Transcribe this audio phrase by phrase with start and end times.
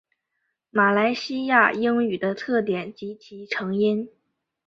[0.71, 4.09] 马来西亚英语的特点及其成因